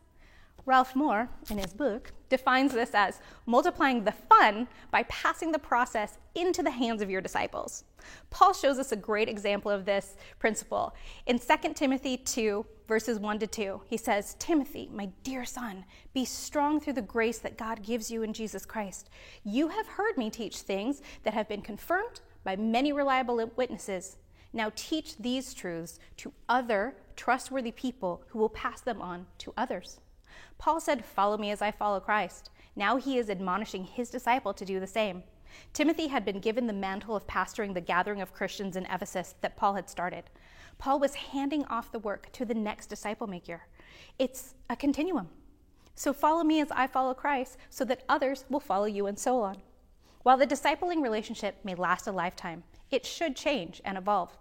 Ralph 0.67 0.97
Moore, 0.97 1.29
in 1.51 1.59
his 1.59 1.75
book, 1.75 2.13
defines 2.31 2.73
this 2.73 2.95
as 2.95 3.21
multiplying 3.45 4.03
the 4.03 4.13
fun 4.13 4.67
by 4.91 5.03
passing 5.05 5.53
the 5.53 5.59
process 5.59 6.19
into 6.35 6.63
the 6.63 6.71
hands 6.71 7.03
of 7.03 7.11
your 7.11 7.21
disciples. 7.21 7.85
Paul 8.31 8.55
shows 8.55 8.79
us 8.79 8.93
a 8.93 8.97
great 8.97 9.29
example 9.29 9.71
of 9.71 9.85
this 9.85 10.17
principle. 10.39 10.95
In 11.27 11.39
2 11.39 11.75
Timothy 11.75 12.17
2, 12.17 12.65
verses 12.87 13.19
1 13.19 13.39
to 13.41 13.47
2, 13.47 13.83
he 13.87 13.97
says, 13.97 14.37
Timothy, 14.39 14.89
my 14.93 15.11
dear 15.23 15.45
son, 15.45 15.85
be 16.13 16.25
strong 16.25 16.81
through 16.81 16.93
the 16.95 17.03
grace 17.03 17.39
that 17.39 17.59
God 17.59 17.83
gives 17.83 18.11
you 18.11 18.23
in 18.23 18.33
Jesus 18.33 18.67
Christ. 18.67 19.11
You 19.45 19.69
have 19.69 19.87
heard 19.87 20.17
me 20.17 20.31
teach 20.31 20.59
things 20.59 21.03
that 21.23 21.35
have 21.35 21.49
been 21.49 21.63
confirmed 21.63 22.21
by 22.45 22.57
many 22.57 22.93
reliable 22.93 23.51
witnesses. 23.57 24.17
Now 24.53 24.71
teach 24.77 25.17
these 25.17 25.55
truths 25.55 25.99
to 26.19 26.33
other 26.49 26.97
trustworthy 27.17 27.73
people 27.73 28.23
who 28.29 28.39
will 28.39 28.49
pass 28.49 28.81
them 28.81 29.01
on 29.01 29.27
to 29.39 29.53
others. 29.57 30.01
Paul 30.59 30.81
said, 30.81 31.05
Follow 31.05 31.37
me 31.39 31.51
as 31.51 31.63
I 31.63 31.71
follow 31.71 32.01
Christ. 32.01 32.51
Now 32.77 32.97
he 32.97 33.19
is 33.19 33.31
admonishing 33.31 33.85
his 33.85 34.11
disciple 34.11 34.53
to 34.55 34.65
do 34.65 34.81
the 34.81 34.87
same. 34.87 35.23
Timothy 35.73 36.09
had 36.09 36.25
been 36.25 36.41
given 36.41 36.67
the 36.67 36.73
mantle 36.73 37.15
of 37.15 37.27
pastoring 37.27 37.75
the 37.75 37.81
gathering 37.81 38.21
of 38.21 38.33
Christians 38.33 38.77
in 38.77 38.87
Ephesus 38.87 39.35
that 39.41 39.57
Paul 39.57 39.75
had 39.75 39.89
started. 39.89 40.25
Paul 40.79 40.99
was 40.99 41.15
handing 41.15 41.65
off 41.67 41.93
the 41.93 41.99
work 41.99 42.31
to 42.33 42.45
the 42.45 42.55
next 42.55 42.87
disciple 42.87 43.27
maker. 43.27 43.63
It's 44.19 44.55
a 44.69 44.77
continuum. 44.77 45.29
So 45.95 46.13
follow 46.13 46.43
me 46.43 46.61
as 46.61 46.71
I 46.71 46.87
follow 46.87 47.15
Christ, 47.15 47.57
so 47.71 47.85
that 47.85 48.03
others 48.09 48.45
will 48.49 48.61
follow 48.61 48.87
you, 48.87 49.07
and 49.07 49.19
so 49.19 49.41
on. 49.41 49.59
While 50.23 50.37
the 50.37 50.47
discipling 50.47 51.03
relationship 51.03 51.57
may 51.65 51.75
last 51.75 52.07
a 52.07 52.13
lifetime, 52.13 52.65
it 52.91 53.07
should 53.07 53.37
change 53.37 53.81
and 53.85 53.97
evolve. 53.97 54.37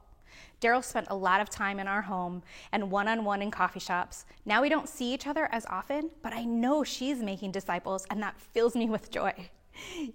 Daryl 0.62 0.84
spent 0.84 1.08
a 1.10 1.16
lot 1.16 1.42
of 1.42 1.50
time 1.50 1.80
in 1.80 1.88
our 1.88 2.02
home 2.02 2.42
and 2.72 2.90
one 2.90 3.08
on 3.08 3.25
one 3.25 3.42
in 3.42 3.52
coffee 3.52 3.80
shops. 3.80 4.25
Now 4.46 4.62
we 4.62 4.70
don't 4.70 4.90
see 4.90 5.13
each 5.13 5.28
other 5.28 5.50
as 5.52 5.66
often, 5.68 6.10
but 6.22 6.34
I 6.34 6.44
know 6.46 6.84
she's 6.84 7.22
making 7.22 7.52
disciples, 7.52 8.06
and 8.10 8.24
that 8.24 8.40
fills 8.40 8.75
me 8.75 8.90
with 8.90 9.12
joy. 9.12 9.50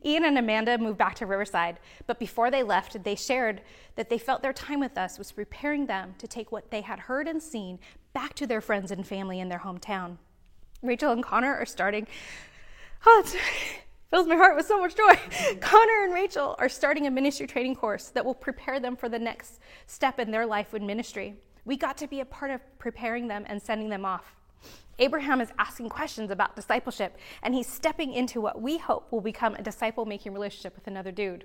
Ian 0.05 0.25
and 0.25 0.39
Amanda 0.39 0.79
moved 0.79 0.99
back 0.99 1.15
to 1.17 1.27
Riverside, 1.27 1.79
but 2.07 2.19
before 2.19 2.51
they 2.51 2.63
left, 2.63 3.03
they 3.03 3.15
shared 3.15 3.63
that 3.97 4.09
they 4.09 4.19
felt 4.19 4.43
their 4.43 4.53
time 4.53 4.81
with 4.81 4.97
us 4.97 5.19
was 5.19 5.33
preparing 5.33 5.87
them 5.87 6.15
to 6.19 6.27
take 6.27 6.53
what 6.53 6.71
they 6.71 6.81
had 6.81 7.01
heard 7.01 7.27
and 7.29 7.43
seen 7.43 7.79
back 8.13 8.35
to 8.35 8.47
their 8.47 8.61
friends 8.61 8.91
and 8.91 9.07
family 9.07 9.41
in 9.41 9.49
their 9.49 9.59
hometown. 9.59 10.17
Rachel 10.83 11.13
and 11.13 11.23
Connor 11.23 11.55
are 11.55 11.67
starting. 11.67 12.07
Oh, 13.05 13.23
it 13.25 13.41
fills 14.11 14.27
my 14.27 14.37
heart 14.37 14.57
with 14.57 14.67
so 14.67 14.81
much 14.81 14.97
joy. 14.97 15.15
Connor 15.61 16.05
and 16.05 16.15
Rachel 16.15 16.55
are 16.59 16.69
starting 16.69 17.07
a 17.07 17.11
ministry 17.11 17.47
training 17.47 17.75
course 17.75 18.09
that 18.09 18.25
will 18.25 18.35
prepare 18.35 18.81
them 18.81 18.97
for 18.97 19.09
the 19.09 19.19
next 19.19 19.61
step 19.87 20.19
in 20.19 20.31
their 20.31 20.47
life 20.47 20.75
in 20.75 20.87
ministry. 20.87 21.35
We 21.65 21.77
got 21.77 21.99
to 21.99 22.07
be 22.07 22.21
a 22.21 22.25
part 22.25 22.51
of 22.51 22.61
preparing 22.79 23.29
them 23.29 23.45
and 23.47 23.61
sending 23.61 23.89
them 23.89 24.05
off. 24.05 24.38
Abraham 24.99 25.41
is 25.41 25.53
asking 25.59 25.89
questions 25.89 26.31
about 26.31 26.57
discipleship, 26.57 27.17
and 27.43 27.55
he's 27.55 27.67
stepping 27.69 28.13
into 28.13 28.41
what 28.41 28.61
we 28.61 28.79
hope 28.79 29.11
will 29.13 29.21
become 29.21 29.55
a 29.55 29.63
disciple 29.63 30.05
making 30.05 30.33
relationship 30.33 30.75
with 30.75 30.87
another 30.87 31.13
dude. 31.13 31.45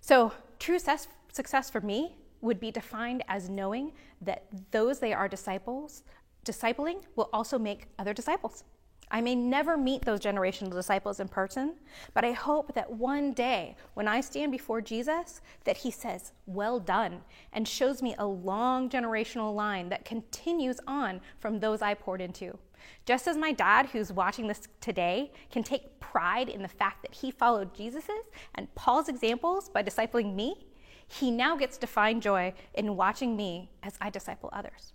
So, 0.00 0.32
true 0.58 0.78
success 0.78 1.70
for 1.70 1.80
me 1.80 2.16
would 2.40 2.60
be 2.60 2.70
defined 2.70 3.24
as 3.28 3.48
knowing 3.48 3.92
that 4.20 4.44
those 4.70 4.98
they 4.98 5.12
are 5.12 5.28
disciples, 5.28 6.04
discipling, 6.44 7.02
will 7.14 7.30
also 7.32 7.58
make 7.58 7.86
other 7.98 8.12
disciples. 8.12 8.64
I 9.10 9.20
may 9.20 9.34
never 9.34 9.76
meet 9.76 10.02
those 10.02 10.20
generational 10.20 10.72
disciples 10.72 11.20
in 11.20 11.28
person, 11.28 11.76
but 12.12 12.24
I 12.24 12.32
hope 12.32 12.74
that 12.74 12.90
one 12.90 13.32
day 13.32 13.76
when 13.94 14.08
I 14.08 14.20
stand 14.20 14.50
before 14.50 14.80
Jesus 14.80 15.40
that 15.64 15.78
he 15.78 15.90
says, 15.90 16.32
"Well 16.46 16.80
done," 16.80 17.22
and 17.52 17.68
shows 17.68 18.02
me 18.02 18.14
a 18.18 18.26
long 18.26 18.88
generational 18.90 19.54
line 19.54 19.88
that 19.90 20.04
continues 20.04 20.80
on 20.86 21.20
from 21.38 21.60
those 21.60 21.82
I 21.82 21.94
poured 21.94 22.20
into. 22.20 22.58
Just 23.04 23.26
as 23.28 23.36
my 23.36 23.52
dad 23.52 23.86
who's 23.86 24.12
watching 24.12 24.48
this 24.48 24.68
today 24.80 25.32
can 25.50 25.62
take 25.62 26.00
pride 26.00 26.48
in 26.48 26.62
the 26.62 26.68
fact 26.68 27.02
that 27.02 27.14
he 27.14 27.30
followed 27.30 27.74
Jesus's 27.74 28.26
and 28.54 28.74
Paul's 28.74 29.08
examples 29.08 29.68
by 29.68 29.82
discipling 29.82 30.34
me, 30.34 30.66
he 31.06 31.30
now 31.30 31.56
gets 31.56 31.78
to 31.78 31.86
find 31.86 32.20
joy 32.20 32.52
in 32.74 32.96
watching 32.96 33.36
me 33.36 33.70
as 33.82 33.96
I 34.00 34.10
disciple 34.10 34.50
others. 34.52 34.92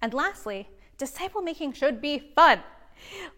And 0.00 0.12
lastly, 0.12 0.68
disciple 0.98 1.40
making 1.40 1.72
should 1.72 2.00
be 2.00 2.18
fun. 2.18 2.62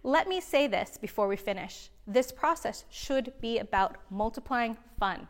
Let 0.03 0.29
me 0.29 0.41
say 0.41 0.67
this 0.67 0.97
before 0.97 1.29
we 1.29 1.37
finish. 1.37 1.91
This 2.07 2.33
process 2.33 2.85
should 2.91 3.33
be 3.41 3.59
about 3.59 3.97
multiplying 4.11 4.77
fun. 4.99 5.29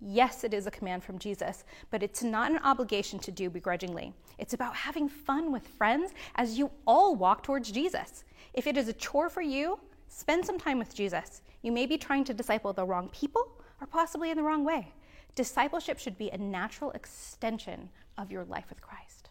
Yes, 0.00 0.44
it 0.44 0.52
is 0.52 0.66
a 0.66 0.70
command 0.70 1.04
from 1.04 1.18
Jesus, 1.18 1.64
but 1.90 2.02
it's 2.02 2.22
not 2.22 2.50
an 2.50 2.58
obligation 2.58 3.18
to 3.20 3.30
do 3.30 3.48
begrudgingly. 3.48 4.12
It's 4.38 4.54
about 4.54 4.74
having 4.74 5.08
fun 5.08 5.52
with 5.52 5.66
friends 5.66 6.12
as 6.34 6.58
you 6.58 6.70
all 6.86 7.14
walk 7.14 7.42
towards 7.42 7.70
Jesus. 7.70 8.24
If 8.52 8.66
it 8.66 8.76
is 8.76 8.88
a 8.88 8.92
chore 8.92 9.28
for 9.28 9.42
you, 9.42 9.78
spend 10.08 10.44
some 10.44 10.58
time 10.58 10.78
with 10.78 10.94
Jesus. 10.94 11.42
You 11.62 11.72
may 11.72 11.86
be 11.86 11.96
trying 11.96 12.24
to 12.24 12.34
disciple 12.34 12.72
the 12.72 12.84
wrong 12.84 13.08
people 13.10 13.52
or 13.80 13.86
possibly 13.86 14.30
in 14.30 14.36
the 14.36 14.42
wrong 14.42 14.64
way. 14.64 14.92
Discipleship 15.34 15.98
should 15.98 16.18
be 16.18 16.30
a 16.30 16.38
natural 16.38 16.90
extension 16.92 17.88
of 18.18 18.30
your 18.30 18.44
life 18.44 18.66
with 18.68 18.80
Christ. 18.80 19.30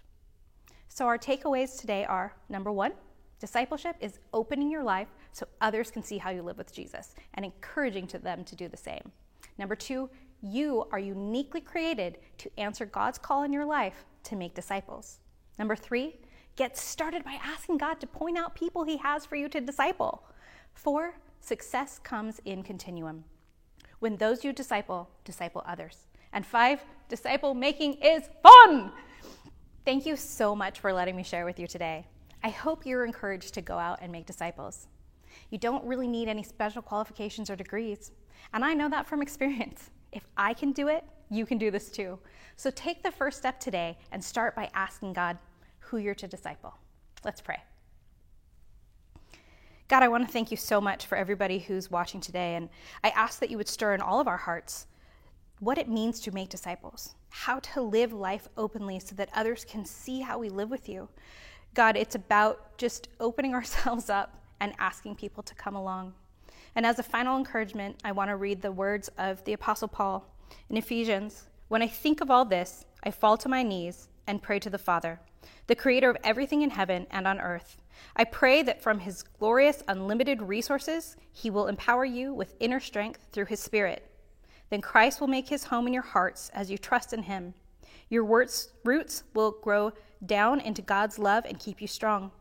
So, 0.90 1.06
our 1.06 1.18
takeaways 1.18 1.80
today 1.80 2.06
are 2.06 2.36
number 2.50 2.72
one, 2.72 2.92
Discipleship 3.44 3.98
is 4.00 4.20
opening 4.32 4.72
your 4.72 4.86
life 4.86 5.10
so 5.34 5.46
others 5.60 5.92
can 5.92 6.02
see 6.02 6.18
how 6.18 6.30
you 6.30 6.42
live 6.42 6.58
with 6.58 6.74
Jesus 6.74 7.14
and 7.34 7.44
encouraging 7.44 8.08
to 8.08 8.18
them 8.18 8.46
to 8.46 8.56
do 8.56 8.70
the 8.70 8.78
same. 8.78 9.12
Number 9.58 9.76
two, 9.76 10.10
you 10.42 10.88
are 10.94 10.98
uniquely 10.98 11.60
created 11.60 12.20
to 12.38 12.50
answer 12.58 12.86
God's 12.86 13.18
call 13.18 13.44
in 13.44 13.52
your 13.52 13.66
life 13.66 14.06
to 14.24 14.38
make 14.38 14.54
disciples. 14.54 15.20
Number 15.60 15.76
three, 15.76 16.22
get 16.56 16.78
started 16.78 17.26
by 17.26 17.38
asking 17.44 17.80
God 17.80 18.00
to 18.00 18.08
point 18.08 18.38
out 18.38 18.56
people 18.56 18.86
He 18.86 18.96
has 18.96 19.26
for 19.26 19.36
you 19.36 19.50
to 19.50 19.60
disciple. 19.60 20.24
Four, 20.74 21.16
success 21.42 22.00
comes 22.02 22.40
in 22.46 22.64
continuum. 22.64 23.26
When 24.00 24.16
those 24.16 24.46
you 24.46 24.54
disciple, 24.54 25.10
disciple 25.26 25.66
others. 25.68 26.08
And 26.32 26.46
five, 26.46 26.80
disciple 27.10 27.54
making 27.54 27.96
is 27.96 28.24
fun. 28.42 28.94
Thank 29.84 30.06
you 30.06 30.16
so 30.16 30.56
much 30.56 30.80
for 30.80 30.94
letting 30.94 31.18
me 31.18 31.24
share 31.24 31.44
with 31.44 31.60
you 31.60 31.68
today. 31.68 32.06
I 32.44 32.50
hope 32.50 32.86
you're 32.86 33.06
encouraged 33.06 33.54
to 33.54 33.62
go 33.62 33.78
out 33.78 34.00
and 34.02 34.12
make 34.12 34.26
disciples. 34.26 34.88
You 35.50 35.58
don't 35.58 35.86
really 35.86 36.08
need 36.08 36.28
any 36.28 36.44
special 36.44 36.82
qualifications 36.82 37.50
or 37.50 37.56
degrees. 37.56 38.12
And 38.54 38.66
I 38.66 38.74
know 38.74 38.90
that 38.90 39.08
from 39.08 39.22
experience. 39.22 39.90
If 40.12 40.28
I 40.38 40.54
can 40.54 40.74
do 40.74 40.90
it, 40.90 41.06
you 41.30 41.46
can 41.46 41.58
do 41.58 41.72
this 41.72 41.90
too. 41.90 42.20
So 42.56 42.70
take 42.70 43.02
the 43.02 43.12
first 43.12 43.38
step 43.38 43.60
today 43.60 43.98
and 44.12 44.24
start 44.24 44.56
by 44.56 44.70
asking 44.74 45.14
God 45.14 45.38
who 45.80 45.98
you're 45.98 46.14
to 46.16 46.28
disciple. 46.28 46.76
Let's 47.24 47.42
pray. 47.42 47.58
God, 49.88 50.04
I 50.04 50.08
want 50.08 50.26
to 50.26 50.32
thank 50.32 50.52
you 50.52 50.58
so 50.58 50.82
much 50.82 51.06
for 51.06 51.18
everybody 51.18 51.60
who's 51.60 51.90
watching 51.90 52.22
today. 52.22 52.56
And 52.56 52.70
I 53.04 53.10
ask 53.10 53.40
that 53.40 53.50
you 53.50 53.58
would 53.58 53.68
stir 53.68 53.94
in 53.94 54.02
all 54.02 54.20
of 54.20 54.28
our 54.28 54.38
hearts 54.38 54.88
what 55.60 55.78
it 55.78 55.88
means 55.88 56.20
to 56.22 56.32
make 56.32 56.50
disciples, 56.50 57.16
how 57.30 57.60
to 57.60 57.82
live 57.82 58.12
life 58.12 58.48
openly 58.58 59.00
so 59.00 59.16
that 59.16 59.30
others 59.34 59.66
can 59.66 59.86
see 59.86 60.20
how 60.20 60.38
we 60.38 60.50
live 60.50 60.70
with 60.70 60.90
you. 60.90 61.08
God, 61.74 61.98
it's 61.98 62.15
about 62.15 62.77
just 62.77 63.10
opening 63.20 63.53
ourselves 63.56 64.10
up 64.10 64.44
and 64.60 64.74
asking 64.80 65.15
people 65.15 65.44
to 65.44 65.56
come 65.56 65.75
along. 65.75 66.13
And 66.75 66.86
as 66.86 67.00
a 67.00 67.03
final 67.03 67.38
encouragement, 67.38 68.00
I 68.03 68.12
want 68.12 68.30
to 68.30 68.36
read 68.36 68.62
the 68.62 68.72
words 68.72 69.10
of 69.18 69.44
the 69.44 69.53
Apostle 69.53 69.88
Paul 69.88 70.27
in 70.70 70.77
Ephesians. 70.77 71.50
When 71.68 71.82
I 71.82 71.88
think 71.88 72.22
of 72.22 72.32
all 72.32 72.46
this, 72.46 72.86
I 73.03 73.12
fall 73.12 73.38
to 73.38 73.50
my 73.50 73.63
knees 73.63 74.08
and 74.27 74.42
pray 74.42 74.60
to 74.60 74.70
the 74.70 74.77
Father, 74.77 75.20
the 75.68 75.75
creator 75.75 76.10
of 76.10 76.18
everything 76.24 76.62
in 76.62 76.72
heaven 76.72 77.06
and 77.12 77.27
on 77.27 77.39
earth. 77.39 77.77
I 78.15 78.24
pray 78.24 78.63
that 78.63 78.82
from 78.82 79.00
his 79.00 79.24
glorious, 79.24 79.84
unlimited 79.88 80.42
resources, 80.42 81.15
he 81.32 81.50
will 81.50 81.68
empower 81.68 82.06
you 82.06 82.34
with 82.34 82.56
inner 82.60 82.80
strength 82.80 83.27
through 83.32 83.46
his 83.46 83.60
Spirit. 83.60 84.10
Then 84.70 84.82
Christ 84.82 85.20
will 85.20 85.27
make 85.27 85.50
his 85.50 85.65
home 85.65 85.88
in 85.88 85.94
your 85.94 86.03
hearts 86.03 86.50
as 86.53 86.72
you 86.72 86.77
trust 86.77 87.13
in 87.13 87.24
him. 87.24 87.53
Your 88.10 88.24
roots 88.24 89.24
will 89.34 89.51
grow 89.62 89.94
down 90.25 90.60
into 90.60 90.82
God's 90.82 91.20
love 91.20 91.46
and 91.46 91.60
keep 91.60 91.82
you 91.82 91.88
strong. 91.88 92.32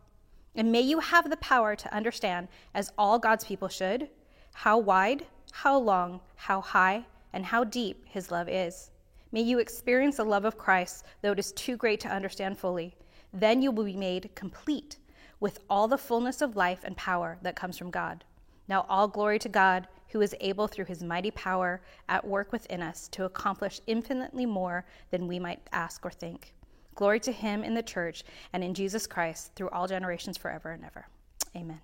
And 0.54 0.70
may 0.70 0.82
you 0.82 1.00
have 1.00 1.30
the 1.30 1.36
power 1.38 1.74
to 1.74 1.94
understand, 1.94 2.48
as 2.74 2.92
all 2.98 3.18
God's 3.18 3.44
people 3.44 3.68
should, 3.68 4.08
how 4.52 4.78
wide, 4.78 5.26
how 5.52 5.78
long, 5.78 6.20
how 6.36 6.60
high, 6.60 7.06
and 7.32 7.46
how 7.46 7.64
deep 7.64 8.04
His 8.06 8.30
love 8.30 8.48
is. 8.48 8.90
May 9.32 9.40
you 9.40 9.58
experience 9.58 10.18
the 10.18 10.24
love 10.24 10.44
of 10.44 10.58
Christ, 10.58 11.06
though 11.22 11.32
it 11.32 11.38
is 11.38 11.52
too 11.52 11.76
great 11.76 12.00
to 12.00 12.08
understand 12.08 12.58
fully. 12.58 12.94
Then 13.32 13.62
you 13.62 13.70
will 13.70 13.84
be 13.84 13.96
made 13.96 14.34
complete 14.34 14.98
with 15.40 15.60
all 15.70 15.88
the 15.88 15.96
fullness 15.96 16.42
of 16.42 16.54
life 16.54 16.80
and 16.84 16.96
power 16.96 17.38
that 17.42 17.56
comes 17.56 17.78
from 17.78 17.90
God. 17.90 18.24
Now, 18.68 18.84
all 18.88 19.08
glory 19.08 19.38
to 19.40 19.48
God, 19.48 19.88
who 20.08 20.20
is 20.20 20.36
able 20.40 20.68
through 20.68 20.84
his 20.84 21.02
mighty 21.02 21.30
power 21.30 21.80
at 22.08 22.26
work 22.26 22.52
within 22.52 22.82
us 22.82 23.08
to 23.08 23.24
accomplish 23.24 23.80
infinitely 23.86 24.44
more 24.44 24.84
than 25.10 25.26
we 25.26 25.38
might 25.38 25.66
ask 25.72 26.04
or 26.04 26.10
think. 26.10 26.52
Glory 26.94 27.20
to 27.20 27.32
him 27.32 27.64
in 27.64 27.74
the 27.74 27.82
church 27.82 28.24
and 28.52 28.62
in 28.62 28.74
Jesus 28.74 29.06
Christ 29.06 29.52
through 29.54 29.70
all 29.70 29.86
generations 29.86 30.36
forever 30.36 30.72
and 30.72 30.84
ever. 30.84 31.06
Amen. 31.56 31.80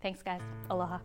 Thanks, 0.00 0.22
guys. 0.22 0.40
Aloha. 0.70 0.98